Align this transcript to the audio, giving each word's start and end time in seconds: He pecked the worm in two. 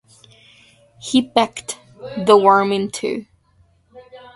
He 0.99 1.21
pecked 1.21 1.77
the 2.25 2.35
worm 2.35 2.71
in 2.71 2.89
two. 2.89 3.27